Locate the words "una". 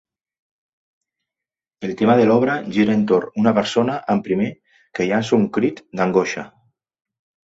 3.41-3.53